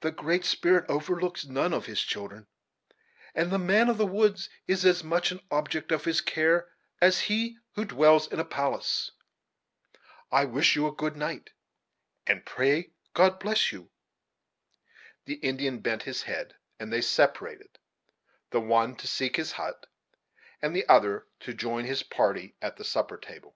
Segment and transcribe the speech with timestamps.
[0.00, 2.48] The Great Spirit overlooks none of his children;
[3.32, 6.68] and the man of the woods is as much an object of his care
[7.00, 9.12] as he who dwells in a palace.
[10.32, 11.50] I wish you a good night,
[12.26, 13.92] and pray God to bless you."
[15.26, 17.78] The Indian bent his head, and they separated
[18.50, 19.86] the one to seek his hut,
[20.60, 23.54] and the other to join his party at the supper table.